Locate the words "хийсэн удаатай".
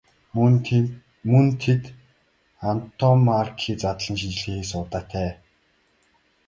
4.57-5.29